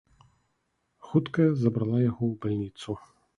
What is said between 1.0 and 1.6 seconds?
Хуткая